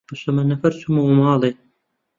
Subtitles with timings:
[0.09, 1.51] بە شەمەندەفەر چوومەوە ماڵێ.